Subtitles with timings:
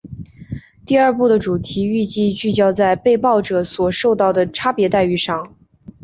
[0.83, 5.55] 第二部的主题预计聚焦在被爆者所受到的差别待遇上。